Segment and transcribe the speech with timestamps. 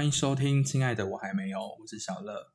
[0.00, 2.54] 欢迎收听，亲爱的，我还没有，我是小乐。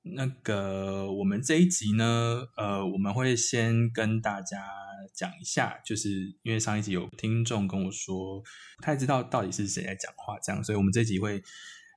[0.00, 4.66] 那个，我们这一集呢，呃，我们会先跟大家
[5.14, 8.40] 讲一下，就是因为上一集有听众跟我说，
[8.78, 11.42] 不太知道到底是谁在讲话，这样，所以我们这集会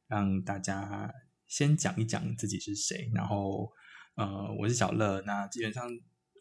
[0.10, 1.10] 让大家
[1.48, 3.72] 先讲一讲自己是谁，然后，
[4.16, 5.88] 呃，我是小乐，那基本上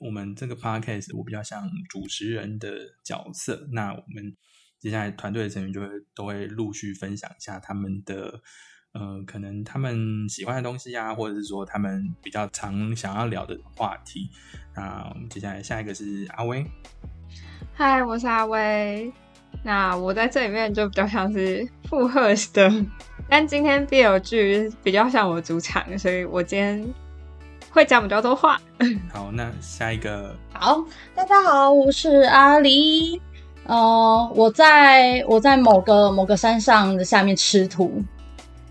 [0.01, 2.69] 我们这个 podcast 我比较像主持人的
[3.05, 4.37] 角色，那我们
[4.79, 8.41] 接下来团队的成员就会都会陆续分享一下他们的。
[8.93, 14.31] 呃，可能他们喜欢的东西呀，或者是说他们比较常想要聊的话题。
[14.75, 16.65] 那我们接下来下一个是阿威。
[17.75, 19.13] 嗨，我是阿威。
[19.63, 22.87] 那我在这里面就比较像是附和的，
[23.29, 26.83] 但今天 BL 剧比较像我主场，所以我今天
[27.71, 28.59] 会讲比较多话。
[29.13, 30.35] 好，那下一个。
[30.53, 30.83] 好，
[31.15, 33.21] 大家好，我是阿狸。
[33.69, 38.03] 呃，我在我在某个某个山上的下面吃土。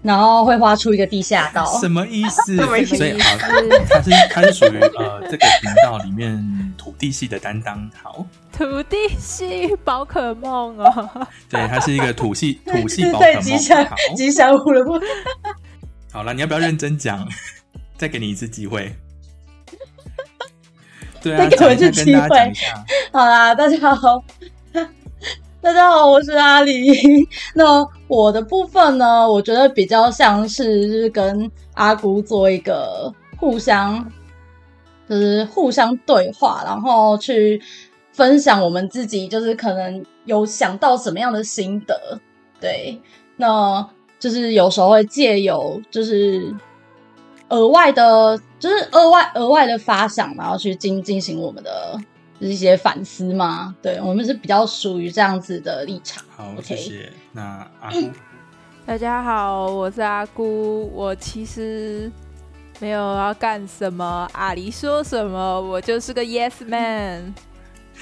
[0.03, 2.55] 然后会挖出一个地下道，什么意思？
[2.85, 3.35] 所以好，
[3.89, 7.89] 他是它是属于呃这个频道里面土地系的担当。
[8.01, 13.41] 好，土地系宝可梦哦， 对，它是一个土系 土系宝可梦。
[13.41, 14.93] 吉祥吉祥物了不？
[16.13, 17.27] 好了，你要不要认真讲？
[17.97, 18.95] 再给你一次机会。
[21.21, 22.53] 对啊，再给我一次机会。
[23.11, 24.23] 好啦，大家好。
[25.67, 27.27] 大家好，我是阿里。
[27.53, 29.29] 那我的部分呢？
[29.29, 34.09] 我觉得比较像是跟阿姑做一个互相，
[35.09, 37.61] 就是互相对话，然后去
[38.13, 42.17] 分享我们自己，就是可能有想到什么样的心得。
[42.61, 42.97] 对，
[43.35, 43.85] 那
[44.17, 46.55] 就是有时候会借由就是
[47.49, 51.99] 额外的，就是额外额外的发想，然后去进进行我们的。
[52.39, 53.75] 是一些反思吗？
[53.81, 56.23] 对我们是比较属于这样子的立场。
[56.35, 57.11] 好，谢谢。
[57.31, 58.09] 那阿姑，
[58.85, 60.89] 大家好，我是阿姑。
[60.93, 62.11] 我其实
[62.79, 67.33] 没有要干什么，阿狸说什么，我就是个 yes man。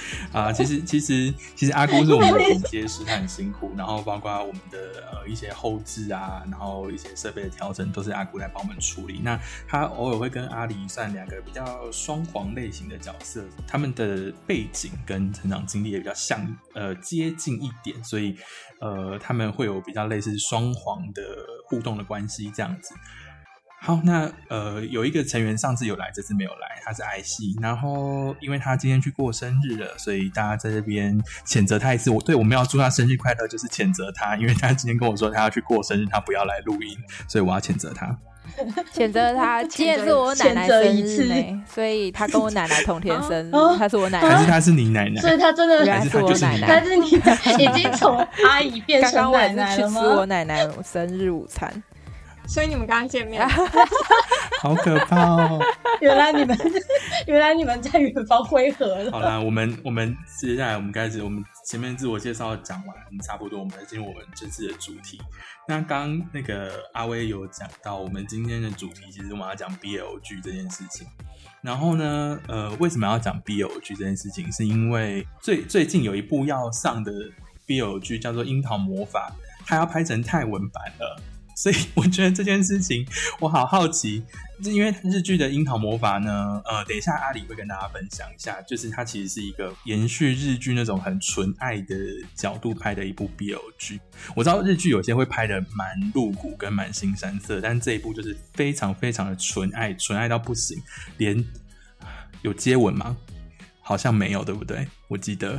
[0.32, 3.72] 啊，其实其实其实阿姑是我们的剪接师，他很辛苦。
[3.76, 4.78] 然后包括我们的
[5.12, 9.20] 呃一些后置啊，然后一些设备的调整，都是阿姑来帮我们处理。
[9.22, 18.36] 那他偶尔会跟阿狸算两个比较双黄类型的角色，他们的背景跟成长经历也比较像，呃接近一点，所以
[18.80, 21.22] 呃他们会有比较类似双黄的
[21.68, 22.94] 互动的关系这样子。
[23.78, 27.54] 好，那呃，有一个成员上次有来，这次没有来，他是爱希。
[27.60, 31.16] 然后因为他今天去过生日了，所以大家在这边
[31.46, 32.10] 谴责他一次。
[32.10, 36.96] 我对我们要祝他生日快乐，就是谴责他，因为他今天跟我说他要去过生日，他不要来录音，
[37.28, 38.16] 所以我要谴责他。
[38.94, 45.20] 谴责他， 今天是我奶奶生日呢，所以他跟我奶奶同天生，他是我奶奶，还是他是你奶奶？
[45.20, 50.00] 所以他真的还是我奶奶，但是你已经从阿姨变成奶奶了吗？
[50.00, 51.82] 吃我奶奶生日午餐。
[52.46, 53.46] 所以你们刚刚见面，
[54.62, 55.60] 好可怕哦！
[56.00, 56.56] 原来你们，
[57.26, 59.10] 原来你们在远方汇合了。
[59.10, 65.20] 好啦，我们我们接下来我们开始，我们前面自我介绍讲完，差不多，我们来进入我们这次的主题。
[65.68, 71.06] 那刚那个阿威有讲到，我们今天的主题其实我们要讲 BL 剧这件事情。
[71.62, 74.50] 然后呢，呃，为什么要讲 BL 剧这件事情？
[74.52, 77.12] 是因为最最近有一部要上的
[77.66, 79.32] BL 剧叫做《樱桃魔法》，
[79.66, 81.20] 它要拍成泰文版了。
[81.56, 83.04] 所以我觉得这件事情
[83.40, 84.22] 我好好奇，
[84.62, 91.96] 因为日剧的樱桃魔法呢，呃，等一下阿里会跟大家分享一下，就是它其实是一个延续日剧那种很纯爱的
[92.34, 93.98] 角度拍的一部 BL 剧。
[94.34, 100.76] 我知道日剧有些会拍的蛮露骨跟蛮新山色，但这一部就是非常非常的纯爱，纯爱到不行，
[101.16, 101.42] 连
[102.42, 103.16] 有接吻吗？
[103.80, 104.86] 好像没有，对不对？
[105.08, 105.58] 我记得。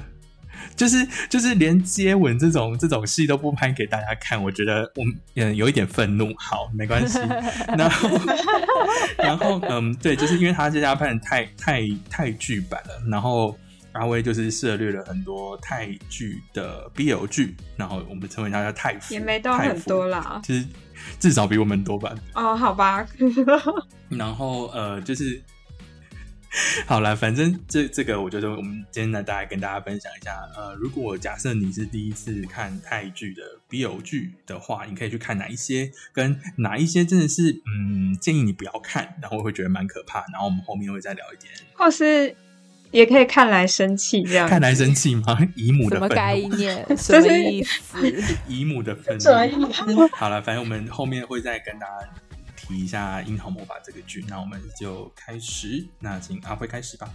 [0.76, 5.04] 就是就是连接吻这种这种戏都不拍给大家看，我觉得我
[5.36, 6.34] 嗯有一点愤怒。
[6.38, 7.20] 好，没关系。
[7.78, 8.10] 然后
[9.18, 13.58] 然后嗯，对，就是因为他这家拍的太太太剧版了，然后
[13.94, 20.66] 阿威就是涉略了很多泰剧的 BL 剧，然后我们称为他叫泰服，也没到很多啦，其实
[21.20, 22.14] 至少比我们多吧。
[22.34, 23.06] 哦，好吧。
[24.10, 25.42] 然后呃，就是。
[26.88, 30.32] 好了，反正这这个，我觉得我们今天呢，大概跟大家分享一下。
[30.56, 40.20] 呃，如果假设你是第一次看泰剧的 BL 剧的话，你可以去看哪一些，跟哪一些真的是，嗯，建议你不要看，然后会觉得蛮可怕。
[40.32, 42.36] 然后我们后面会再聊一点， 或是
[42.92, 45.38] 也可以看来生气这样，看来生气吗？
[45.56, 46.86] 姨母的什么概念？
[46.98, 47.98] 什么意思？
[48.48, 50.08] 姨母的愤怒。
[50.14, 52.10] 好了，反正我们后面会再跟大家。
[52.68, 55.86] 提一下《樱桃魔法》这个剧，那我们就开始。
[56.00, 57.10] 那请阿辉开始吧。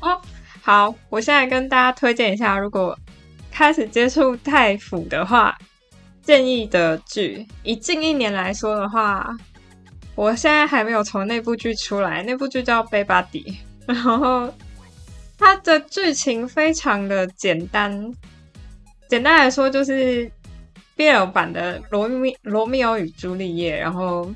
[0.00, 0.20] 哦，
[0.60, 2.98] 好，我现在跟大家推荐一下，如果
[3.50, 5.56] 开始接触太腐的话，
[6.22, 9.36] 建议的剧，以近一年来说的话，
[10.14, 12.22] 我现在还没有从那部剧出来。
[12.22, 13.42] 那部剧叫《Baby》，
[13.86, 14.52] 然后
[15.38, 18.12] 它的剧情非常的简单。
[19.08, 20.30] 简单来说，就是
[20.98, 24.30] BL 版的《罗密罗密欧与朱丽叶》，然后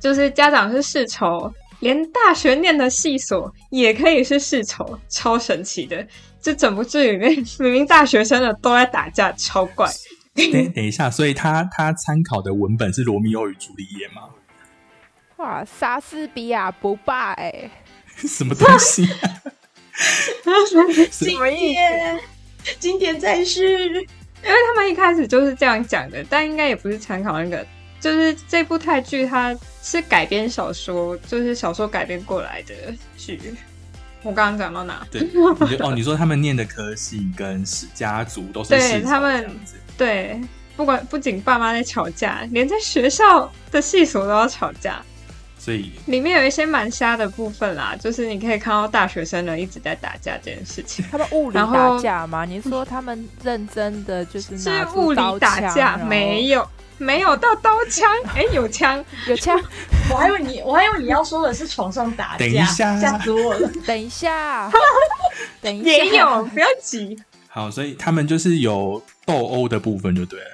[0.00, 1.50] 就是家长是世仇，
[1.80, 6.04] 连大学念的系所也可以是世仇，超神奇的。
[6.40, 9.88] 这整部剧里面，明明大学生的都在打架，超怪。
[10.34, 14.22] 等等一下，所以他他参考的文本是《罗密欧与朱丽叶》吗？
[15.36, 17.70] 哇，莎士比亚不败，哎，
[18.16, 19.06] 什么东西？
[21.12, 22.74] 什么意思？
[22.80, 24.04] 经典在世，
[24.44, 27.66] 因为他们一开始就是这样讲的，但应该也不是参考那个，
[28.00, 32.74] 就是这部泰剧它是改编小说，就是小说改编过来的
[33.16, 33.38] 剧。
[34.24, 35.04] 我刚刚讲到哪？
[35.10, 35.20] 对，
[35.80, 39.50] 哦，你说他们念的科系跟家族都是对他们
[39.98, 40.40] 对，
[40.76, 45.02] 不管不仅爸妈在吵架，连在学校的系所都要吵架。
[45.64, 51.04] 所以里面有一些蛮瞎的部分啦，就是你可以看到大学生呢一直在打架这件事情。
[51.08, 52.44] 他们物理打架吗？
[52.44, 55.96] 你说他们认真的就是是物理打架？
[55.98, 56.68] 没有，
[56.98, 58.10] 没有到刀枪。
[58.34, 59.56] 哎，有枪，有枪。
[60.10, 63.70] 我还以为你，我还以为你要说的是床上打架，等一下吓死我了。
[63.86, 64.68] 等一下，
[65.60, 67.16] 等一下，也有，不要急。
[67.46, 70.46] 好，所以他们就是有斗殴的部分，就对了。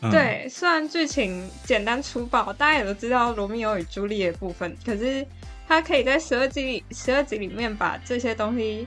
[0.00, 5.26] 对，虽然剧情简单粗暴，大家也都知道罗密欧与朱丽叶部分，可是
[5.66, 8.86] 他可以在十二集里十二集里面把这些东西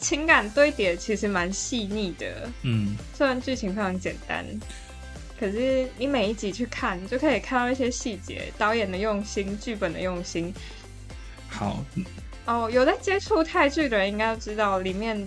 [0.00, 2.50] 情感堆叠，其实蛮细腻的。
[2.62, 4.44] 嗯，虽然剧情非常简单，
[5.38, 10.52] 可是你每一集去看，就可以看到一些细节，导演的用心，剧本的用心。
[11.48, 11.82] 好，
[12.44, 15.26] 哦，有在接触泰剧的人应该都知道，里面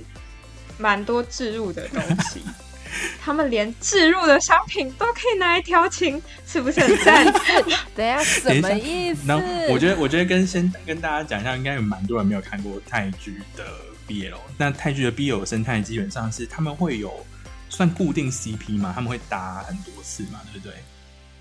[0.78, 2.42] 蛮多置入的东西。
[3.22, 7.26] 他们连置入的商品都可以拿来调情，是不是很赞？
[7.96, 9.22] 等 下什么意思？
[9.26, 9.36] 那
[9.70, 13.66] 我觉得，我觉得跟先跟大家讲一下，应该有蛮多人没有看过泰剧的
[14.08, 14.36] BL。
[14.58, 17.26] 那泰剧的 BL 生态基本上是他们会有
[17.70, 18.92] 算固定 CP 嘛？
[18.94, 20.42] 他们会搭很多次嘛？
[20.52, 20.76] 对不对？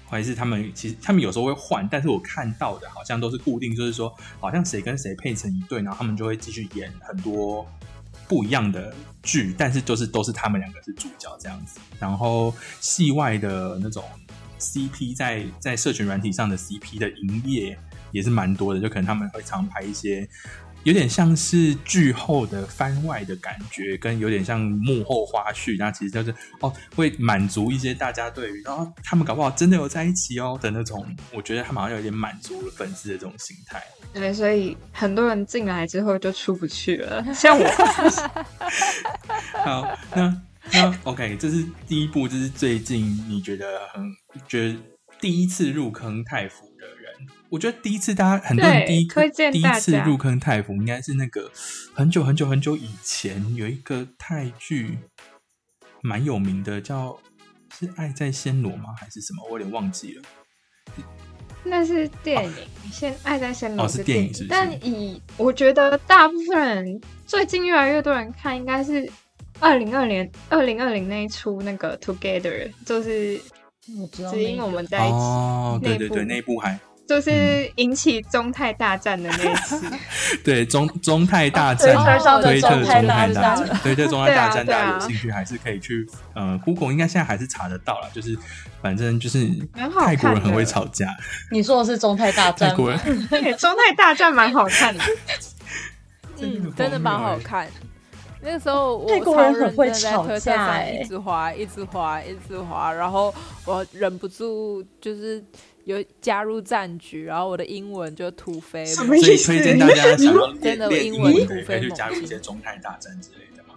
[0.08, 7.66] 还是他们其实他们有时候会换，但是我看到的好像都是固定，就是说好像谁跟谁配成一对，然后他们就会继续演很多。
[8.32, 11.78] 不一样的剧，但是就是都是他们两个是主角这样子。
[12.00, 14.02] 然后戏外的那种
[14.58, 17.78] CP，在在社群软体上的 CP 的营业
[18.10, 20.26] 也是蛮多的，就可能他们会常拍一些
[20.84, 25.76] 有点像是剧后的番外的感觉，跟有点像幕后花絮。
[25.78, 33.82] 那其实就是哦，会满足一些大家对于然后他们搞不好真的有在一起哦的那种，我觉得他们好像有点满足了粉丝的这种心态。
[34.12, 37.64] 对，所以很多人进来之后就出不去了，像我。
[39.64, 40.42] 好，那
[40.72, 44.10] 那 OK，这是第一步，这是最近你觉得很
[44.48, 44.76] 觉得
[45.20, 46.71] 第一次入坑泰服。
[47.52, 49.06] 我觉得第一次大家很多人第一
[49.52, 51.50] 第一次入坑泰服，应该是那个
[51.92, 54.96] 很久很久很久以前有一个泰剧
[56.00, 57.14] 蛮有名的，叫
[57.78, 58.94] 是《爱在暹罗》吗？
[58.98, 59.44] 还是什么？
[59.44, 60.22] 我有点忘记了。
[61.62, 62.52] 那是电影，
[62.90, 69.06] 先爱在暹罗是电影，但以我觉得大部分人最近越来越多人看，应该是
[69.60, 73.38] 二零二年二零二零那一出那个 Together，就是
[74.10, 76.80] 只因我们在一起，哦，对对对，那一部还。
[77.12, 79.78] 就是引起中泰大战的那一次，
[80.42, 81.94] 对中中泰大战，
[82.40, 88.08] 推特中泰大战，推特中泰大战，大家有兴趣还是可以去呃，Google 应该现在还是查得到了。
[88.14, 88.34] 就是
[88.80, 89.46] 反正就是
[90.00, 91.06] 泰国人很会吵架。
[91.52, 92.70] 你说的是中泰大战？
[92.70, 92.98] 泰国人
[93.58, 95.04] 中泰大战蛮好看的，
[96.40, 97.68] 嗯，真的蛮好看。
[98.40, 103.32] 那个时候我超认真在推特上一直滑，一直滑，一直滑，然后
[103.66, 105.44] 我忍不住就是。
[105.84, 113.74] 有加入战局，然后我的英文就突飞，所以推荐大家想要 真的英文突飞，可以加入一些中泰大战之类的吗？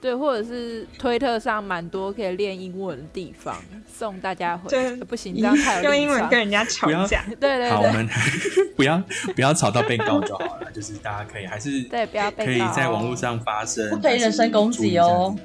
[0.00, 3.56] 对，或者是推特上蛮多可以练英文的地方，
[3.92, 4.70] 送大家回。
[5.04, 7.24] 不行，这样太用英文跟人家吵架。
[7.28, 8.08] 对对对，好，我们
[8.76, 9.02] 不要
[9.34, 15.36] 不要吵到被告就好了，就是大家可以还是对不要被可以在网络上发声，不可以人身攻击哦。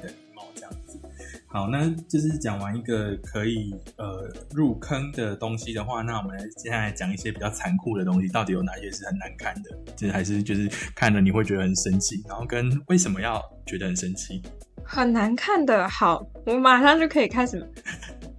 [1.50, 9.70] 好，那就是讲完一个可以呃入坑的东西的话，那我们接下来讲一些比较残酷的东西，到底有哪些是很难看的？
[9.96, 14.42] 就是还是就是看了你会觉得很生气，然后跟为什么要觉得很生气？
[14.84, 17.66] 很难看的，好，我马上就可以开始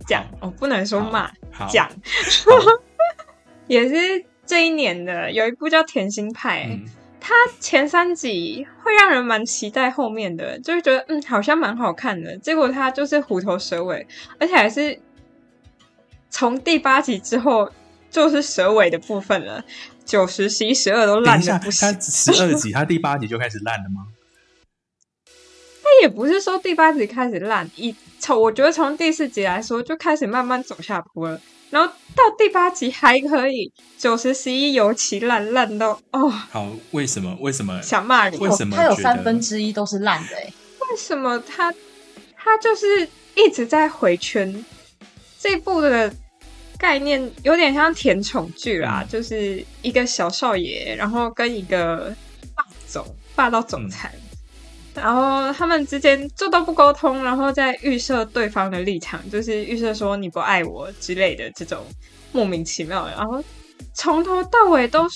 [0.06, 1.32] 讲哦，不能说骂，
[1.68, 1.90] 讲，
[3.66, 6.66] 也是这一年的有一部叫《甜心派》。
[7.30, 14.08] 它前三集会让人蛮期待后面的，就是觉得嗯好像蛮好看的，结果它就是虎头蛇尾，
[14.40, 15.00] 而且还是
[16.32, 17.72] 从第八集之后
[18.10, 19.64] 就是蛇尾的部分了，
[20.04, 21.94] 九十、十一、十二都烂的不行。
[21.94, 24.08] 它十二集，它第八集就开始烂了吗？
[25.84, 31.40] 它也不是说第八集开始烂，一从我觉得从第四集来说就开始慢慢走下坡了。
[31.70, 36.28] 然后到第八集还可以，九十十一尤其烂烂到哦。
[36.28, 37.38] 好，为什么？
[37.40, 38.38] 为什么想骂你？
[38.38, 40.36] 为什么他有三分之一都是烂的？
[40.36, 41.74] 哎，为什么他
[42.36, 44.66] 他就是一直在回圈？
[45.40, 46.14] 这部的
[46.78, 52.16] 概念有点像甜宠剧啦，就是一个小少爷，然后跟一个
[52.56, 54.14] 霸总霸道总裁。
[54.96, 61.86] 然后他们之间就都不沟通，然后在预设对方的立场，就是预设说你不爱我之类的这种
[62.32, 63.12] 莫名其妙的。
[63.12, 63.44] 然后
[63.94, 65.08] 从头到尾都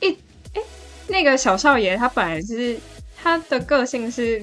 [0.00, 0.10] 一
[0.54, 0.62] 哎，
[1.08, 2.78] 那个小少爷他本来是
[3.22, 4.42] 他的个性是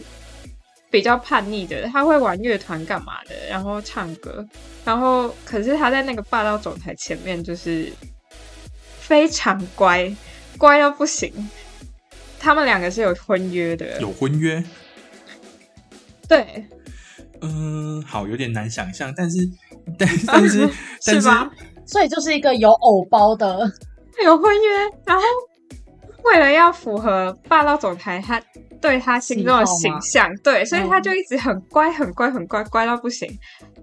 [0.92, 4.46] 比较叛逆的，他会玩乐团干嘛的，然后唱歌，
[4.86, 7.92] 然后可是他在那个霸道总裁前面就是
[9.00, 10.12] 非常乖，
[10.58, 11.32] 乖到不行。
[12.40, 14.64] 他们两个是有婚约的，有婚约。
[16.28, 16.66] 对，
[17.42, 19.38] 嗯，好，有点难想象，但是，
[19.98, 20.70] 但 但是，
[21.02, 21.52] 是吧？
[21.86, 23.72] 所以就是一个有偶包的，
[24.24, 25.24] 有婚约，然后
[26.24, 28.42] 为了要符合霸道总裁他
[28.82, 33.30] 对他心中的形象，对，所以他就一直很乖，很乖，很乖，乖到不行。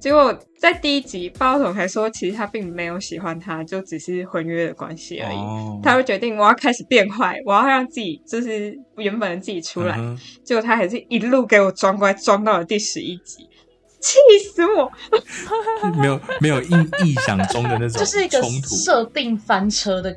[0.01, 5.37] 结果在第一集，霸道总裁说，其实他并没有喜欢他，就只是婚约的关系而已。
[5.83, 9.99] 他会决定我要开始变坏，我要让自己就是原本的自己出来。
[10.45, 13.49] 结果他还是一路给我装乖，装到了第十一集，
[14.01, 14.19] 气
[14.53, 14.91] 死我！
[16.01, 16.69] 没有没有意
[17.05, 20.17] 意想中的那种， 就是一个设定翻车的。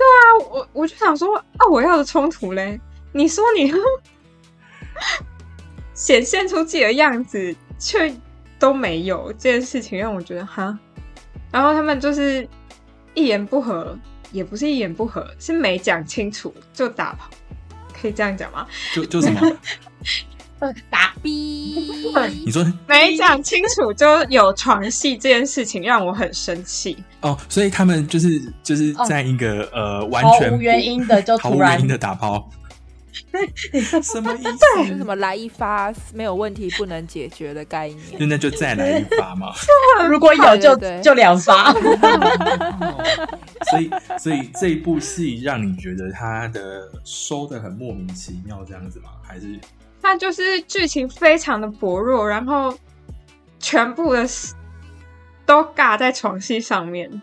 [0.00, 2.80] 对啊，我我就想说啊，我要的冲突嘞？
[3.12, 3.70] 你说你
[5.92, 8.12] 显现出自己的样子，却。
[8.60, 10.78] 都没有这件事情让我觉得哈，
[11.50, 12.46] 然后他们就是
[13.14, 13.98] 一言不合，
[14.32, 17.30] 也不是一言不合，是没讲清楚就打跑，
[17.98, 18.66] 可以这样讲吗？
[18.94, 19.40] 就就什么？
[20.90, 21.90] 打逼？
[22.44, 32.48] 你说 没讲清楚就有床戏这件事情让我很生气哦，所以他们就是就是在一个呃完全无原因的就突然的打抛。
[34.02, 34.86] 什么意思？
[34.88, 37.98] 是什么来一发没有问题不能解决的概念？
[38.18, 39.52] 那那就再来一发嘛。
[40.08, 41.72] 如果有就就两发。
[43.70, 49.10] 所以所以这一部戏让你觉得它的收的很莫名其妙这样子吗？
[49.22, 49.58] 还是
[50.02, 52.76] 它就是剧情非常的薄弱，然后
[53.58, 54.26] 全部的
[55.46, 57.22] 都尬在床戏上面，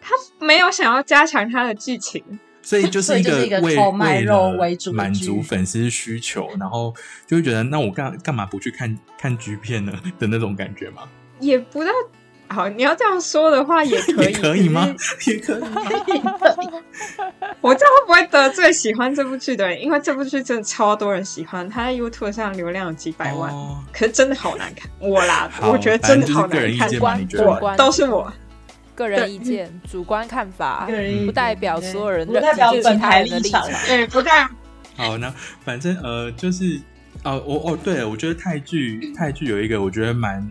[0.00, 2.22] 他没有想要加强他的剧情。
[2.62, 4.56] 所以就是一个为为了
[4.94, 6.94] 满足粉丝需求，然后
[7.26, 11.02] 就会觉得那我干干嘛不去看看剧片呢 的那种感觉吗？
[11.40, 11.92] 也不知道，
[12.54, 14.86] 好，你要这样说的话也可以， 可以吗？
[15.26, 15.62] 也可以。
[17.60, 19.82] 我这样会不会得罪喜欢这部剧的人？
[19.82, 23.52] 因为这部剧真的超多人喜欢，它在 YouTube 上流量有几百万，
[23.92, 24.88] 可是真的好难看。
[25.00, 26.88] 我啦，我觉得真的好难看，
[27.60, 28.32] 我都是我。
[28.96, 30.88] 个人意见，主观看法，
[31.26, 33.66] 不代表所有人，不代表本台立场。
[33.88, 34.48] 对，不代。
[34.96, 35.34] 好，那
[35.64, 36.80] 反正呃，就是
[37.24, 40.48] 哦，我哦，对了，我觉得泰剧泰剧有一个我觉得蛮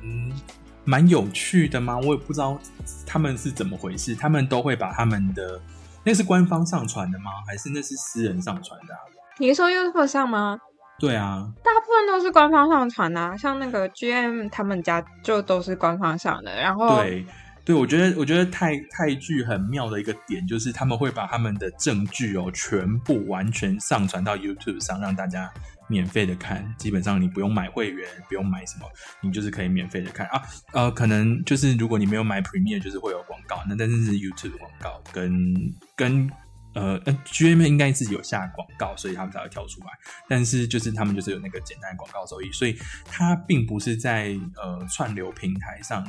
[0.85, 1.97] 蛮有趣的吗？
[1.97, 2.59] 我也不知道
[3.05, 5.59] 他们是怎么回事，他们都会把他们的
[6.03, 7.31] 那是官方上传的吗？
[7.47, 8.95] 还是那是私人上传的？
[9.39, 10.59] 你是说 YouTube 上吗？
[10.99, 17.25] 对啊，大部分都是官方上传啊，像那个 GM 他们家就都是官方上的，然后对。
[17.65, 25.49] 对，我觉得我觉得泰泰剧很妙的一个点，就是他们会把他们的证据哦全部完全上传到 YouTube 上，让大家
[25.87, 26.75] 免费的看。
[26.77, 28.85] 基本上你不用买会员，不用买什么，
[29.21, 30.41] 你就是可以免费的看啊。
[30.73, 33.63] 呃，可能就是如果你没有买 Premiere，就是会有广告。
[33.65, 35.55] 那但是是 YouTube 广告跟
[35.95, 36.29] 跟
[36.73, 39.87] 呃 GM 应该是有下广告，所以他们才会跳出来。
[40.27, 46.05] 但是就是他们就是有那个简单的广告收益，所以它并不是在呃串流平台上。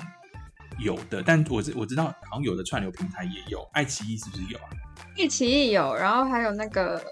[0.78, 4.68] 有的，但我知我知道，好像有的串流平台也有，爱奇艺是不是有啊？
[5.18, 7.02] 爱奇艺有，然后还有那个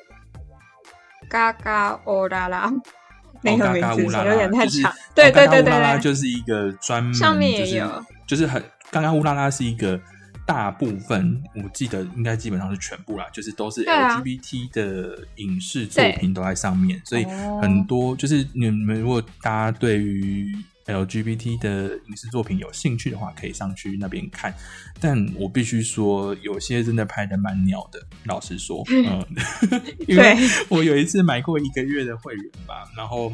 [1.29, 2.73] 嘎嘎乌拉拉，
[3.43, 4.93] 那个名字有点太长。
[5.15, 10.01] 对对对对对，就是一个专门上面也有，就是很刚刚乌拉拉是一个
[10.47, 17.25] 大部分，我记得应该基本上是全部啦，就是都是 LGBT 的影视作品都在上面，所以
[17.61, 20.55] 很多就是你们如果大家对于
[20.87, 24.55] LGBT 的影视作品有兴趣的话，可以上去那边看。
[25.01, 28.01] 但我必须说，有些真的拍的蛮鸟的。
[28.25, 29.25] 老实说， 嗯，
[30.07, 30.37] 因为
[30.69, 33.33] 我有一次买过一个月的会员吧，然后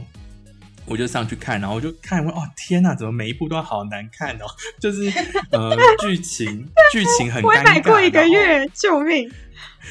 [0.89, 4.47] 我就上去看，然后我就看，哦天哪，怎么每一部都好难看哦？
[4.81, 5.11] 就是
[5.51, 9.31] 呃， 剧情剧情很，我买过一个月，救命！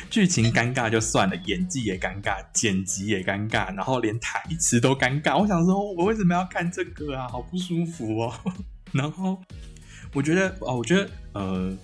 [0.10, 5.38] 剧情尴尬就算了，演技也尴尬，剪辑也尴尬，然后连台词都尴尬。
[5.38, 7.28] 我想说，我为什么要看这个啊？
[7.28, 8.34] 好不舒服哦。
[8.94, 9.42] 然后
[10.14, 11.76] 我觉得，哦，我觉得，呃，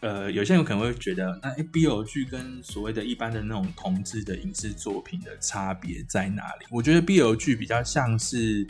[0.00, 6.66] 呃，有些人可能会觉得，那 BL 剧跟所谓的一般的那种同志的影视作品的差别在哪里？
[6.70, 8.66] 我觉得 BL 剧比较像是，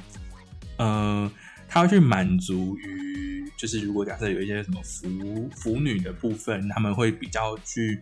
[0.78, 1.30] 呃，
[1.68, 8.00] 它会去满足于，就是如果假设有一些什么腐腐女的部分，他们会比较去。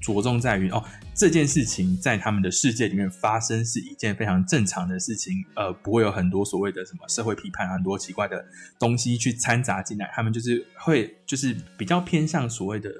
[0.00, 0.82] 着重在于哦，
[1.14, 8.44] 这件事情在他们的世界里面发生是一件非常正常的事情，呃，不会有很多所谓的什么社会批判，很多奇怪的
[8.78, 10.10] 东西去掺杂进来。
[10.14, 12.90] 他们就是会，就是比较偏向所谓的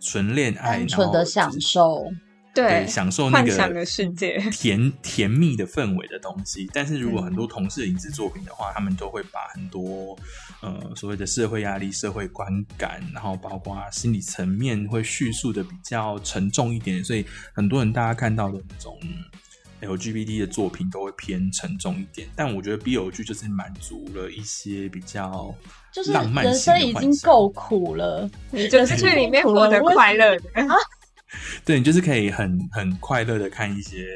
[0.00, 2.12] 纯恋爱，单纯的享受。
[2.54, 6.68] 对，享受那个世界甜 甜蜜的氛围的东西。
[6.72, 10.16] 但是如果很多同事影视作品的话，他们都会把很多
[10.60, 17.02] 呃所谓的社会压力、社会观感，然后包括心理层面，会叙述的比较沉重一点。
[17.02, 18.98] 所以很多人大家看到的那种
[19.80, 22.28] LGBT 的作品都会偏沉重一点。
[22.36, 25.54] 但我觉得 BL 剧就是满足了一些比较
[25.92, 30.76] 就是浪漫人生已经够苦了，你就是去里面获得快乐的啊。
[31.64, 34.08] 对你就是可以很很快乐的看一些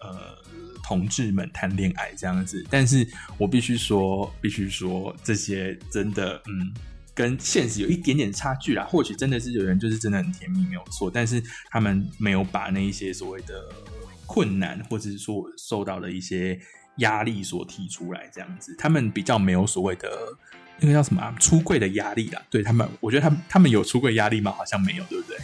[0.00, 0.36] 呃
[0.82, 3.06] 同志们谈恋爱这样子，但是
[3.38, 6.74] 我必须说，必须说这些真的嗯
[7.14, 8.84] 跟现实有一点点差距啦。
[8.84, 13.64] 或许真的是有人就是真的很甜蜜没有错，但是他们没有把那一些所谓的
[14.26, 16.58] 困难或者是说受到的一些
[16.96, 20.10] 压力所提出来这样子，他们比较没有所谓的
[20.80, 22.42] 那个叫什么出柜的压力啦。
[22.50, 24.50] 对他们，我觉得他们他们有出柜压力吗？
[24.52, 25.38] 好像没有，对不对？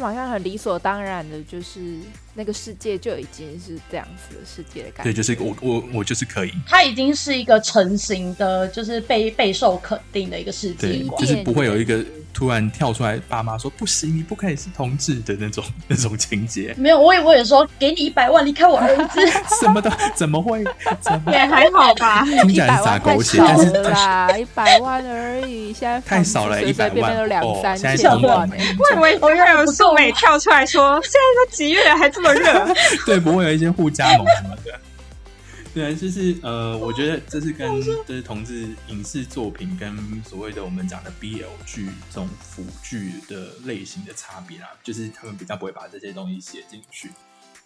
[0.00, 1.98] 好像很理所当然的，就是
[2.40, 5.12] 那个世界就已经是这样子的世界的感觉。
[5.12, 6.52] 对，就是我我我就是可以。
[6.66, 12.02] 它已经是一个成型的，就是被备受肯定的一个世界观，就是不会有一个。
[12.32, 16.72] 突然跳出来，爸妈说不行，你不可以是同志的那种 那种情节。
[16.78, 19.20] 没有，我也我也说给你一百万离开我儿子，
[19.60, 20.64] 什么的，怎么会？
[21.00, 27.42] 怎 么也还好吧，听起来撒狗血，但是啦，一百万而已，现在太少了，一百万都两
[27.76, 28.48] 三千万。
[28.48, 32.74] 我以为会有素美跳出来说，现在都几月了，还这么热？
[33.06, 34.80] 对，不会有一些互加盟什么的。
[35.72, 47.08] 对，就是呃，我觉得这是跟就是同志影视作品跟所谓的我们讲的 BL 剧这种腐剧的类型的差别啦，就是他们比较不会把这些东西写进去。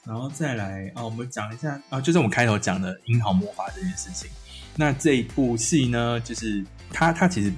[0.05, 4.29] 然后再来啊，我们讲一下啊，就是我们开头讲的樱桃魔法这件事情。
[4.77, 7.51] 那这一部戏呢，就是它它其实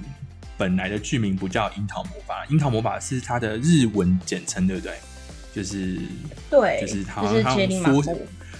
[0.57, 4.97] 本来的剧名不叫樱桃魔法，樱桃魔法是它的日文简称，对不对？
[5.57, 5.97] 就是
[6.51, 7.55] 对，就是他他
[7.91, 8.15] 缩。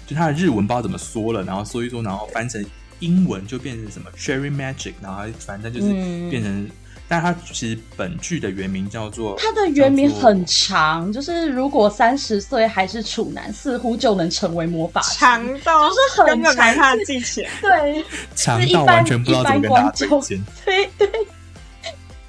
[0.08, 2.66] 就他的日文不知道怎么说了，然后说一说，然后翻成
[3.00, 5.92] 英文就变成什么 Cherry Magic，然后反正就是
[6.30, 6.70] 变成，
[7.10, 21.10] 但它其实本剧的原名叫做，它的原名很长，就是如果三十岁还是处男，似乎就能成为魔法师，长到就是很长，他的记起来， 对，长到完全不知道怎么跟大家推荐， 对对，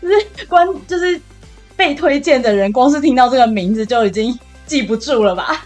[0.02, 1.20] 就是关就是
[1.76, 4.36] 被推荐的人，光是听到这个名字就已经
[4.68, 5.64] 记不住了吧。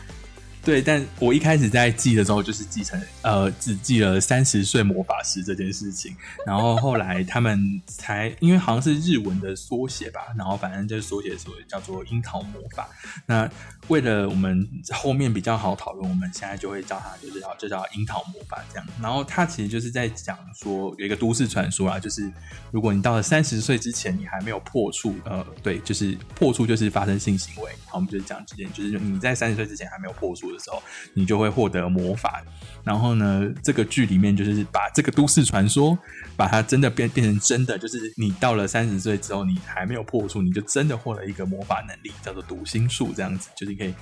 [0.65, 6.17] 对，但我一开始在记的时候，就是记成呃，只记了三十岁魔法师这件事情。
[6.47, 12.89] 然后后来他们才，因为好像是日文的缩写吧，然后反正就是缩写所叫做樱桃魔法。
[13.27, 13.51] 那
[13.89, 18.87] 为了我们后面比较好讨论，我们现在就会叫它就是叫就叫樱桃魔法这样。
[19.01, 22.31] 然后它其实就是在讲说有一个都市传说啊，就是
[22.71, 27.73] 如果你到了三十岁之前，你还没有破处，呃，对，就是破处就是发生性行为。
[27.87, 30.52] 好，我们就讲这件，就是你在三十岁之前还没有破处。
[30.53, 30.83] 的时候，
[31.15, 32.43] 你就会获得魔法。
[32.85, 35.97] 然后呢，这个剧里面就是把这个都市传说，
[36.37, 43.13] 把它真的变变成真的，就是你到了三十岁之后，你还没有破处，你就真的获得一个魔法能力，叫做读心术。
[43.15, 43.95] 这样子，就是可以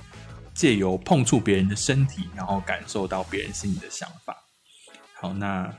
[0.53, 4.35] 借由碰触别人的身体，然后感受到别人心里的想法。
[5.13, 5.71] 好，那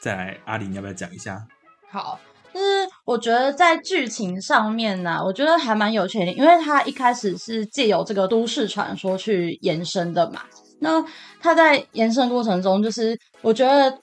[0.00, 1.46] 再来，阿里你要不要讲一下？
[1.90, 2.20] 好。
[2.52, 10.40] 就是我觉得在剧情上面呢，我觉得还蛮有趣的，因为它一开始是借由这个都市传说去延伸的嘛。
[10.80, 11.04] 那
[11.38, 13.94] 它在延伸过程中，就是我觉得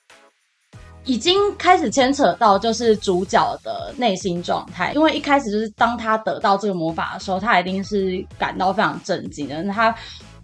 [1.05, 9.63] 已经开始牵扯到就是主角的内心状态，因为一开始就是当他得到这个魔法的时候，他一定是感到非常震惊的。
[9.73, 9.93] 他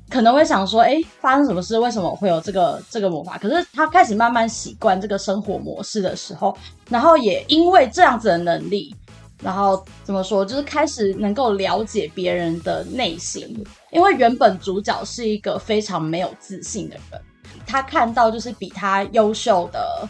[0.08, 1.78] 可能会想说，哎，发生什么事？
[1.80, 3.40] 为什么会有这个这个魔法？
[3.40, 6.56] 可是他开始慢慢习惯这个生活模式的时候，
[6.90, 8.96] 然后也因为这样子的能力，
[9.42, 13.66] 然后怎么说，就是开始能够了解别人的内心。
[13.92, 17.20] 因为原本主角是一个非常没有自信的人，
[17.66, 20.08] 他看到就是比他优秀的，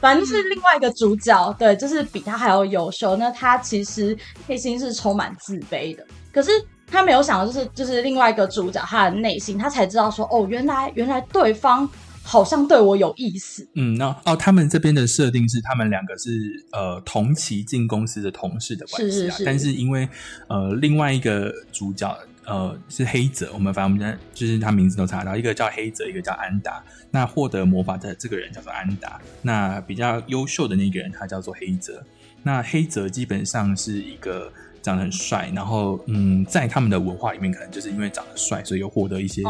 [0.00, 3.14] 反正是另外一个主角，对，就是比他还要优秀。
[3.14, 6.50] 那他其实内心是充满自卑的，可是。
[6.90, 11.88] 他没有想到，就是就是另外一个主角，他的内心，他才知道说，哦，原来原来对方
[12.22, 13.68] 好像对我有意思。
[13.74, 16.30] 嗯，那哦，他们这边的设定是，他们两个是
[16.72, 19.36] 呃同期进公司的同事的关系啊。
[19.44, 20.08] 但是因为
[20.48, 26.82] 呃另外一个主角呃是黑泽，我们反正我们就是他名字都查到，一个叫黑泽，一个叫安达。
[27.10, 32.02] 那获得魔法的这个人叫做安达，那比较优秀的那个人他叫做黑泽。
[32.42, 34.50] 那黑泽基本上是一个。
[34.82, 39.42] 长得很帅，然后嗯，在他们的文化里面，可能就是因为长得帅，所以又获得一些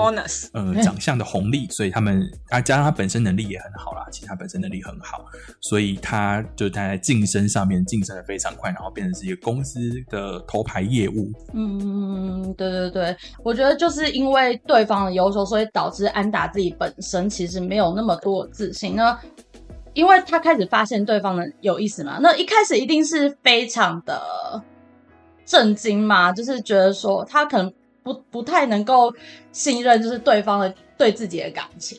[0.53, 5.25] 呃长相的红利，所以他们啊加上他本身能力也很好啦，其实他本身能力很好，
[5.61, 11.31] 所以他就他在晋升上面晋升的非常快，然后变成是一个公司的头牌业务。
[11.55, 18.97] 嗯，对对对，我觉得就是因为对方的优秀，所以导致安达自己本身其实没有那么多自信。
[18.97, 19.19] 那
[19.95, 24.21] 因为他开始发现对方的有意思嘛，那一开始一定是非常的。
[25.49, 29.11] 震惊嘛，就是觉得说他可能不不太能够
[29.51, 31.99] 信任，就是对方的对自己的感情。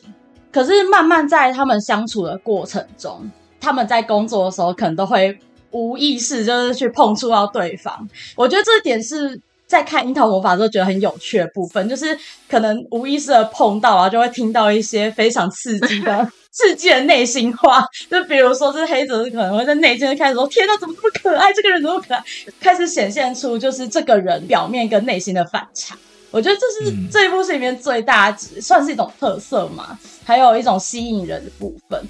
[0.52, 3.28] 可是慢慢在他们相处的过程中，
[3.60, 5.36] 他们在工作的时候，可能都会
[5.72, 8.08] 无意识就是去碰触到对方。
[8.36, 16.28] 我觉得这点是在看《樱桃魔法》时候觉得很有趣的部分，就是可能无意识的碰到，然后就会听到一些非常刺激的。
[16.50, 21.52] 刺激的内心话，就比如说，这黑泽是可能会在内心开始说：“天哪，怎么这么可爱？
[21.52, 22.20] 这个人怎么可爱？”
[22.60, 25.96] 开始显现出就是这个人表面跟内心的反差。
[26.32, 32.04] 我觉得这是这一部戏里面最大值，算是一种特色嘛，还有一种吸引人的部分。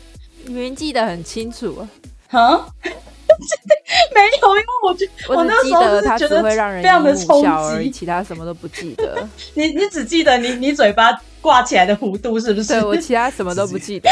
[0.47, 1.87] 明明记得很清楚
[2.31, 2.67] 啊。
[4.15, 7.43] 没有，因为我觉我那时候是觉得非常的冲
[7.79, 9.27] 击，其他什么都不记得。
[9.55, 12.69] 你你只记得你你嘴巴挂起来的弧度是不是？
[12.69, 14.09] 对我其他什么都不记得。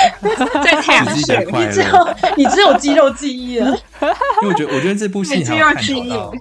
[0.64, 3.66] 在太阳穴，你只有你只有肌肉记忆了。
[4.42, 6.34] 因为我觉得我觉得这部戏还有探讨到，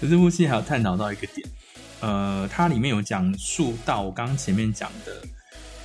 [0.00, 1.48] 这部戏还有探讨到一个点，
[2.00, 5.12] 呃，它里面有讲述到我刚刚前面讲的。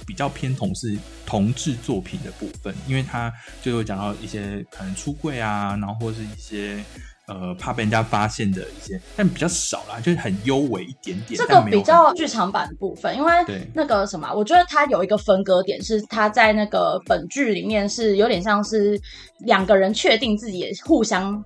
[0.06, 6.84] 比较偏同是同志作品的部分，因为他就有讲到一些可能出柜啊，然后或是一些
[7.28, 11.38] 呃怕被人家发现的一些，但比较少啦，就是很优美一点点。
[11.38, 13.32] 这个比较剧场版的部分，因为
[13.74, 19.00] 那个什么，我觉得它有一个分割点，是它在那个本剧里面是有点像是
[19.40, 21.44] 两个人确定自己互相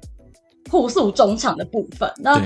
[0.72, 2.12] 互诉衷肠的部分。
[2.18, 2.42] 那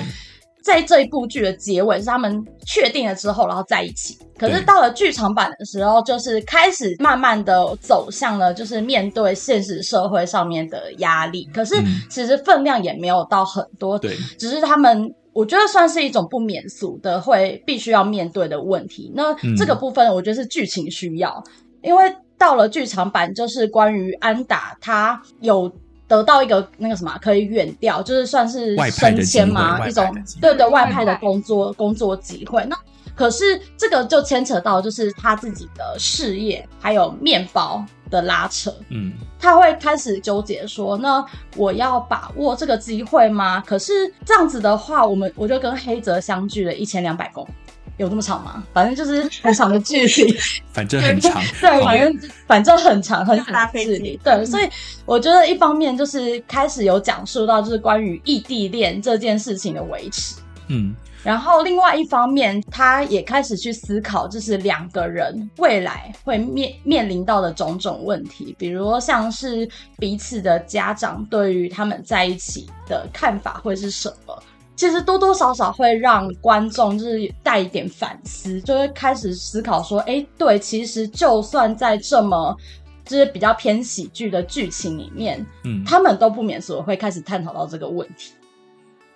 [0.62, 4.18] 在这一部剧的结尾是他们确定了之后，然后在一起。
[4.38, 11.44] 可是到了剧场版的时候，就是开始慢慢的走向了，就是面对现实社会上面的压力。
[11.54, 11.76] 可是
[12.10, 19.12] 其实分量也没有到很多，对，只是他们我觉得算是一种不免俗的会必须要面对的问题。
[19.14, 21.44] 那这个部分我觉得是剧情需要，
[21.82, 25.72] 因为到了剧场版就是关于安达他有。
[26.10, 32.66] 得到一个那个什么可以远调，就是算是升迁嘛，一种对对外派的工作工作机会。
[32.66, 32.76] 那
[33.16, 41.24] 可是这个就牵扯到就是他自己的事业还有面包的拉扯，嗯，他会开始纠结说，那
[41.56, 43.62] 我要把握这个机会吗？
[43.68, 47.50] 可是这样子的话，我们我就跟黑泽相距了一千两百公里。
[48.00, 48.64] 有那么长吗？
[48.74, 50.36] 反正就是很长的距离，
[50.72, 54.68] 反正很长， 对，反正反正很长很大距离，对，所以
[55.06, 60.36] 我觉得一方面就是开始有讲述到就是关于异地恋这件事情的维持，
[60.70, 74.42] 嗯，然后另外一方面他也开始去思考，就是两个人未来会面面临到的种种问题，比如像是彼此的家长对于他们在一起的看法会是什么。
[74.80, 82.56] 其实多多少少会让观众就是带一点反思，就会开始思考说：，哎，对，其实就算在这么
[83.04, 88.32] 就是比较偏喜剧的剧情里面，嗯，他们都不免所会开始探讨到这个问题。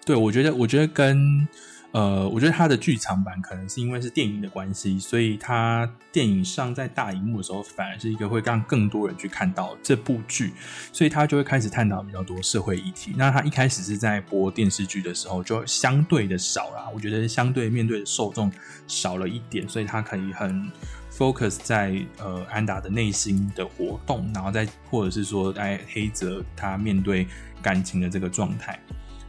[0.06, 1.48] 对，我觉得，我觉得跟。
[1.94, 10.54] 呃，我觉得它的剧场版可能是因为是电影的关系，所以它电影上在大荧幕的时候，反而是一个会让更多人去看到这部剧，
[10.92, 13.14] 所以他就会开始探讨比较多社会议题。
[13.16, 18.52] 那他一开始是在播电视剧的时候，就相对的少啦，我觉得相对面对的受众
[18.88, 20.68] 少了一点，所以他可以很
[21.16, 27.28] focus 在呃安达的内心的活动，然后再或者是说在黑泽他面对
[27.62, 28.80] 感情的这个状态。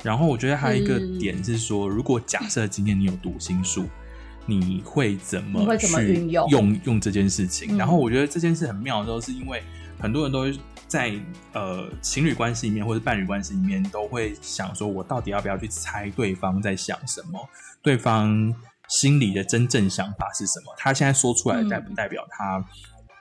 [0.05, 3.89] 然后我觉得还有一个点是说，如果假设今天你有读心术，
[4.45, 7.75] 你会怎么去运用用用这件事情？
[7.75, 9.63] 嗯然后我觉得这件事很妙的时候，是因为
[9.99, 11.15] 很多人都会在
[11.55, 17.49] 呃情侣关系里面或者伴侣关系里面，都会想说，我到底要不要去猜对方在想什么？
[17.81, 18.55] 对方
[18.89, 20.75] 心里的真正想法是什么？
[20.77, 22.63] 他现在说出来代不代表他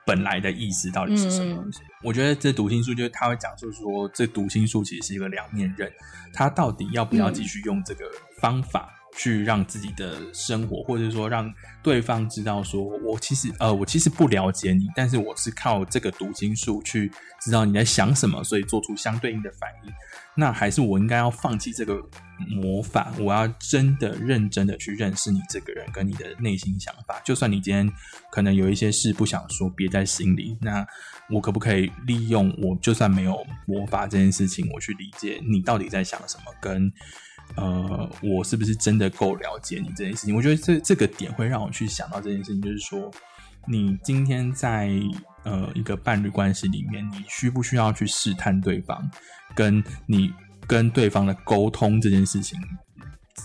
[0.05, 1.61] 本来的意思到底是什么？
[1.65, 1.71] 嗯
[2.03, 5.89] 我觉得这读心术就是他会讲述说，这读心术其实是一个两面刃，
[6.33, 8.03] 他到底要不要继续用这个
[8.41, 11.49] 方法去让自己的生活，或者说让
[11.81, 19.93] 对方知道说，我其实呃，我其实不了解你，但是我是靠这个读心术去知道你在想什么，所以做出相对应的反应。
[20.35, 22.01] 那还是我应该要放弃这个
[22.49, 27.19] 魔法，我要真的认真的去认识你这个人跟你的内心想法。
[27.23, 27.89] 就算你今天
[28.31, 30.85] 可能有一些事不想说，憋在心里，那
[31.29, 36.91] 我可不可以利用我就算没有魔法这件事情，我去理解你到底在想什么，跟
[37.55, 40.35] 呃，我是不是真的够了解你这件事情？
[40.35, 43.11] 我觉得这这个点会让我去想到这件事情，就是说，
[43.67, 44.91] 你今天在
[45.43, 49.09] 呃一个伴侣关系里面，你需不需要去试探对方，
[49.55, 50.33] 跟你
[50.67, 52.59] 跟对方的沟通这件事情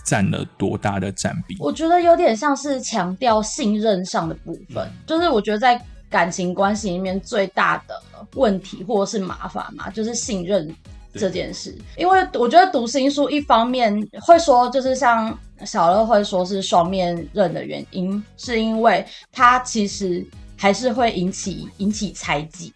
[0.03, 1.55] 占了多大的占比？
[1.59, 8.01] 我觉得有点像是强调信任上的部分，就是我觉得在感情关系里面最大的
[8.35, 10.73] 问题或者是麻烦嘛，就是信任
[11.13, 11.77] 这件事。
[11.97, 22.73] 因为我觉得读心术一方面会说，就是像小乐会说是双面刃的原因，是因为它其实还是会引起引起猜忌，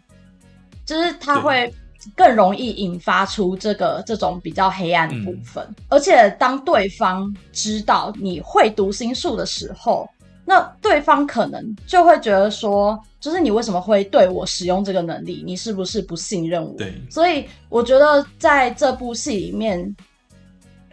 [0.85, 1.73] 就是它会。
[2.17, 10.05] 更容易引发出这个这种比较黑暗的部分，而且当对方知道你会读心术的时候，
[10.43, 15.41] 那对方可能就会觉得说，就是你为什么会对我使用这个能力？
[15.45, 16.75] 你是不是不信任我？
[16.77, 19.95] 对，所以我觉得在这部戏里面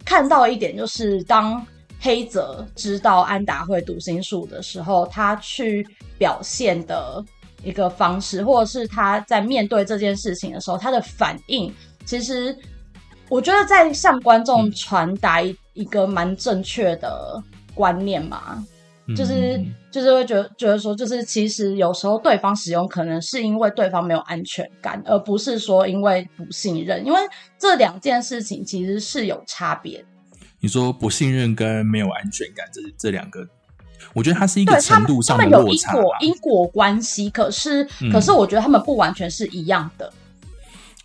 [0.05, 1.67] 看到一点，就是当
[1.99, 5.85] 黑泽知道安达会读心术的时候，他去
[6.19, 7.21] 表现的
[7.65, 12.57] 一个方式，或者是他在面对这件事情的时候，他的反应，其实
[13.29, 17.43] 我觉得在向观众传达一一个蛮正确的
[17.75, 18.65] 观念嘛。
[19.17, 27.19] 就是嗯就是会觉得觉得说，就是其实有时候对方使用可能是因为对方没有安全感，而不是说因为不信任，因为
[27.59, 30.05] 这两件事情其实是有差别的。
[30.61, 33.49] 你说不信任跟没有安全感，这这两个，
[34.13, 38.13] 我觉得它是一个程度上他们有因的落差因果关系，可是、嗯。
[38.13, 40.13] 可是我觉得他们不完全是一样的。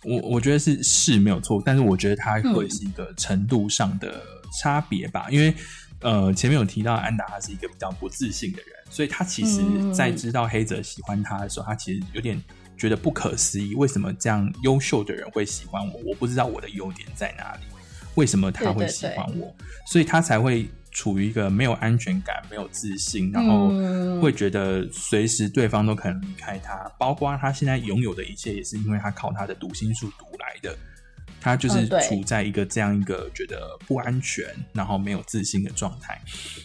[0.04, 2.54] 我我觉得是是没有错，但是我觉得它嗯。
[2.54, 4.22] 会是一个程度上的
[4.60, 5.52] 差别吧，因为
[6.00, 12.42] 呃前面有提到安达他是一个比较不自信的人，所以他其实嗯在知道黑泽喜欢他的时候，他其实有点
[12.76, 16.00] 觉得不可思议，为什么这样优秀的人会喜欢我？
[16.06, 17.62] 我不知道我的优点在哪里，
[18.14, 19.54] 为什么他会喜欢我？
[19.86, 30.76] 所以他才会处于一个没有安全感、没有自信，然后嗯会觉得随时对方都可能离开他，包括他现在拥有的一切，也是因为他靠他的读心术读来的。
[31.40, 36.20] 他就是处在一个这样一个觉得不安全，然后没有自信的状态。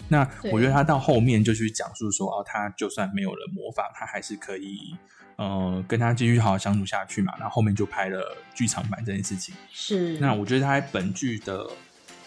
[0.08, 4.96] 那我觉得他到后面就去讲述说，哦，他就算没有了魔法，他还是可以，
[5.36, 7.34] 呃，跟他继续好好相处下去嘛。
[7.38, 9.54] 然后后面就拍了剧场版这件事情。
[9.72, 11.70] 是那我觉得他在本剧的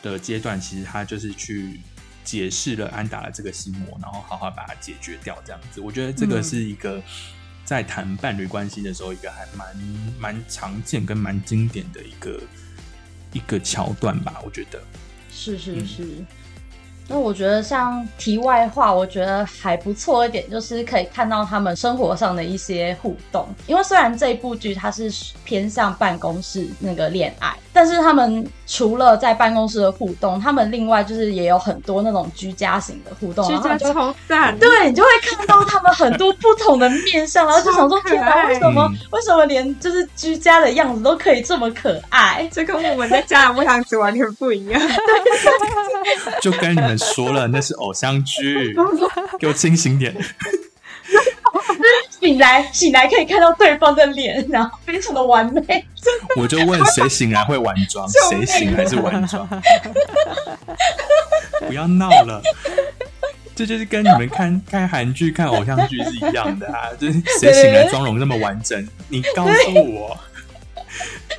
[0.02, 1.80] 的阶段，其实他就是去
[2.22, 5.80] 解释了安达的这个心魔，然后好好把它解决掉，这样子。
[5.80, 7.02] 我觉得这个嗯是一个
[7.64, 9.66] 在谈伴侣关系的时候，一个还蛮
[10.18, 12.40] 蛮常见跟蛮经典的一个
[13.32, 14.40] 一个桥段吧。
[14.44, 14.80] 我觉得，
[15.30, 16.24] 是是嗯是。
[17.06, 23.46] 那我觉得像题外话，我觉得还不错一点，就是可以看到他们生活上的一些互动。
[23.66, 25.12] 因为虽然这一部剧它是
[25.44, 42.48] 偏向办公室那个恋爱，但是他们除了在办公室的互动，他们另外就是也有很多那种居家型的互动，居家超赞，对你就会看到他们很多不同的面相，然后就想说天哪，为什么嗯为什么连就是居家的样子都可以这么可爱？
[42.52, 44.80] 这跟我们在家的牧羊子完全不一样。
[46.40, 48.76] 就跟你们说了，那是偶像剧，
[49.40, 50.14] 给我清醒点。
[52.20, 55.84] 醒来醒来可以看到对方的脸，然后非常的完美。
[56.36, 59.48] 我就问谁醒来会玩妆， 谁醒来是玩妆？
[61.66, 62.42] 不要闹了，
[63.54, 66.90] 这就是跟你们看看韩剧、看偶像剧是一样的啊！
[66.98, 68.86] 就是谁醒来妆容那么完整？
[69.08, 70.18] 你告诉我。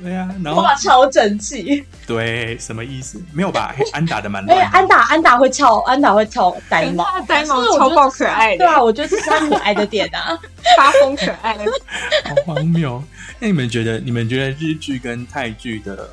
[0.02, 1.86] 对啊，然后哇，超整齐！
[2.08, 3.22] 对什么意思？
[3.34, 3.74] 没有吧？
[3.94, 4.78] 安打的蛮而且乱的。
[4.78, 10.38] 安打安打会翘，安打会翘呆毛，呆毛超爆可爱的对啊，我觉得这是他可爱的点啊。
[10.78, 11.56] 发疯可爱。
[12.26, 13.02] 好荒谬。
[13.40, 16.10] 那你们觉得，你们觉得日剧跟泰剧的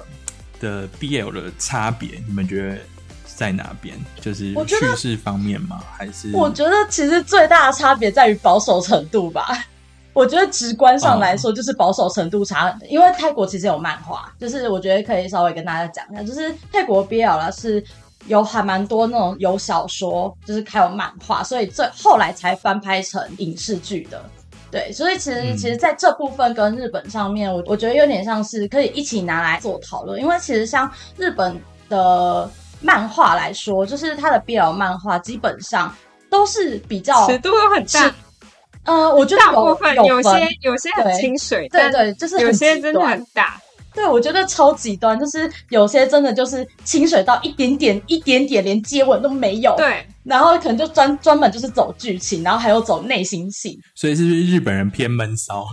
[0.61, 2.77] 的 BL 的差别，你们觉得
[3.25, 3.97] 在哪边？
[4.21, 5.81] 就是叙事方面吗？
[5.97, 9.64] 还是我觉得其实最大的差别在于保守程度吧。
[10.12, 12.88] 我觉得直观上来说，就是保守程度差很多。
[12.88, 17.83] 因为泰国其实有漫画，就是我觉得可以稍微跟大家讲一下，就是泰国 BL 啦是
[18.27, 24.22] 有还蛮多那种有小说，就是还有漫画，所以最后来才翻拍成影视剧的。
[24.70, 35.94] 对，所以其实嗯其实在这部分跟日本上面，我我觉得有点像是可以一起拿来做讨论，因为其实像日本的漫画来说，就是它的 BL 漫画基本上
[36.31, 38.14] 都是比较尺度都很大是，
[38.85, 40.29] 呃，我觉得大有部分有些
[40.61, 43.61] 有些很清水，但对对，就是有些真的很大。
[43.95, 55.66] 对，我觉得超极端，就是有些真的就是清水到一点点、一点点连接吻都没有，，对，然后可能就专专门就是走剧情，然后还有走内心戏，所以是不是日本人偏闷骚，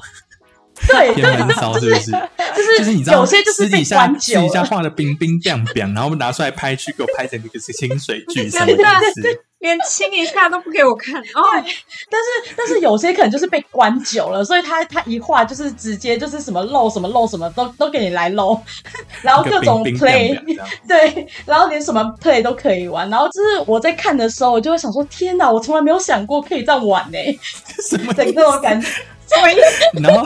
[0.86, 2.12] 对， 偏闷骚是不是？
[2.12, 9.44] 就是就是你知道，有些就是被私底下私底下，画的冰冰凉凉，然后拿出来拍去给我拍成一个清水剧， 什么意思？
[9.60, 11.44] 连亲一下都不给我看哦。
[11.54, 18.60] 但是但是有些可能就是被关久了，所以他他一画就是直接就是什么露什么露什么都都给你来露，
[19.22, 27.18] 然后各种冰冰凉 play 对，然后连什么 play 都可以玩，然后就是我在看的时候，我就会想说，天哪，我从来没有想过可以这样玩 呢、
[27.90, 28.88] 什么的那种感觉。
[29.30, 30.02] 什么意思？
[30.02, 30.26] 然后，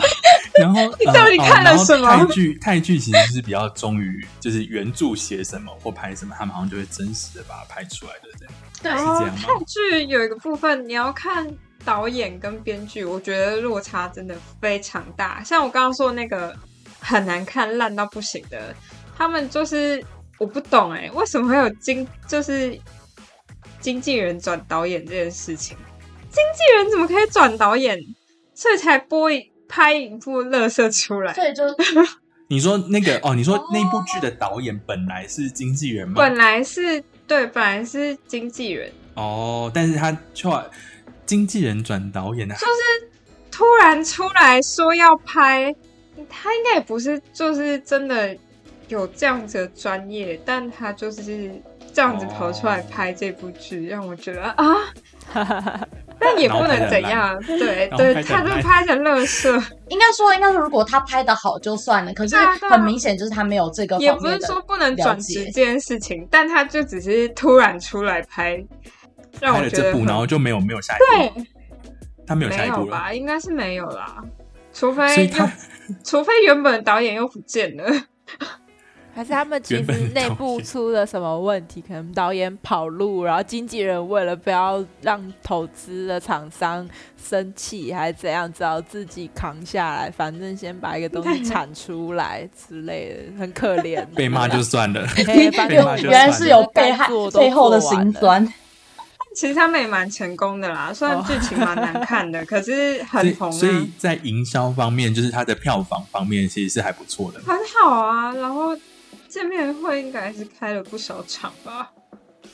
[0.58, 11.46] 然后 你到底看了什么泰剧泰剧其实是比较忠于，就是原著写什么或拍什么，他们好像就会真实的把它拍出来的，这样对是哦这样泰剧有一个部分你要看
[11.84, 15.42] 导演跟编剧，我觉得落差真的非常大。
[15.44, 16.56] 像我刚刚说的那个
[16.98, 18.74] 很难看、烂到不行的，
[19.16, 20.02] 他们就是
[20.38, 22.78] 我不懂哎、为什么会有经就是
[23.80, 25.76] 经纪人转导演这件事情？
[26.30, 27.98] 经纪人怎么可以转导演？
[28.54, 31.34] 所以才播一拍一部乐色出来。
[31.34, 31.64] 所以就
[32.48, 36.14] 你说那个哦，你说那部剧的导演本来是经纪人吗？
[36.16, 40.64] 本来是对，本来是经纪人，哦，但是他后来
[41.24, 42.54] 经纪人转导演的，
[43.50, 45.74] 突然出来说要拍，
[46.28, 48.36] 他应该也不是就是真的
[48.88, 51.50] 有这样子的专业，但他就是
[51.94, 54.76] 这样子跑出来拍这部剧，让我觉得啊，
[56.20, 59.52] 但也不能怎样，对对，他就拍成乐色，
[59.88, 62.36] 应该说，应该说，如果他拍的好就算了，可是
[62.70, 64.12] 很明显就是他没有这个也。
[64.14, 68.64] 不是说不能转职这件事情，但他就只是突然出来拍，
[69.40, 71.44] 让我觉得了这部，然后就没有没有下一部，对，
[72.26, 73.12] 他没有下一部吧？
[73.12, 74.22] 应该是没有啦，
[74.72, 75.50] 除非他
[76.02, 77.84] 除非原本导演又不见了。
[79.14, 81.80] 还是他们其实内部出了什么问题？
[81.80, 94.04] 可能导演跑路，然后经纪人为了不要让投资的厂商生气，还是怎样，只好自己扛下来，反正先把一个东西产出来之类的，很可怜。
[94.16, 95.06] 被骂就算了。
[95.16, 98.52] 原来是有背该害背后的做完了辛酸。
[99.36, 107.40] 其实他们也蛮成功的啦，虽然哦剧情蛮难看的， 可是很红所以啊，在营销方面，就是它的票房方面，其实是还不错的。
[107.40, 108.32] 很好啊。
[108.34, 108.76] 然后
[109.34, 111.90] 见面会应该是开了不少场吧？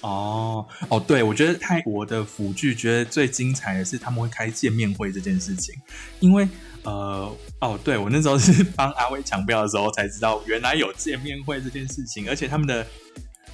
[0.00, 5.74] 哦哦，对，我觉得泰国的腐剧，觉得最精彩的是他们会开见面会这件事情，
[6.20, 6.48] 因为
[6.84, 12.86] 呃，哦，对我那时候是帮阿威抢票的时候才知道，原来有见面会这件事情，而且他们的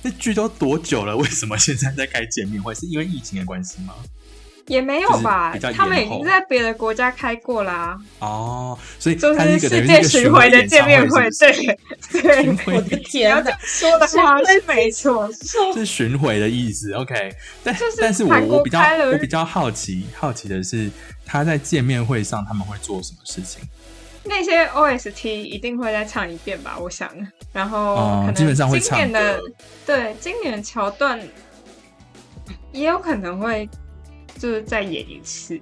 [0.02, 1.16] 那剧都多久了？
[1.16, 2.72] 为什么现在在开见面会？
[2.76, 3.92] 是因为疫情的关系吗？
[4.66, 11.78] 也没有吧就是，他们已经在别的国家开过啦，哦，所以就它是世界巡巡回的见面会，对
[12.22, 12.56] 对巡。
[12.58, 13.58] 回我的天哪要这样！
[13.62, 15.30] 说的话是没错，
[15.74, 17.74] 是巡回的意思，OK 但。
[17.76, 20.90] 就是但是我我比较开了我比较好奇好奇的是，
[21.24, 23.62] 他在见面会上他们会做什么事情？
[24.24, 27.08] 那些 OST 一定会再唱一遍吧，我想。
[27.52, 29.40] 然后可能哦基本上会今年的
[29.86, 31.20] 对今年的桥段
[32.72, 33.68] 也有可能会
[34.38, 35.58] 就是再演一次。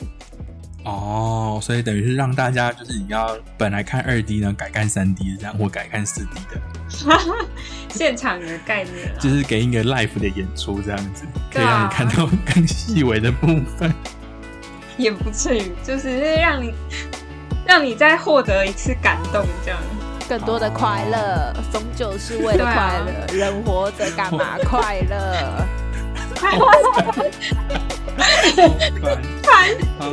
[0.85, 6.61] 哦，所以等于是让大家就是你要本来看二 D 呢，改看三 D 这样，或改看四 D 的，
[7.89, 13.47] 现场的概念啊，就是给一个 live 的演出这样子，可以让你看到更细微的部
[13.79, 13.91] 分。
[14.99, 16.75] 也不至于，就是让你
[17.67, 19.81] 让你再获得一次感动这样。
[20.29, 23.35] 更多的快乐，终究是为了快乐。
[23.35, 25.67] 人活着干嘛 快乐？
[26.41, 26.71] 好
[29.43, 30.11] 烦好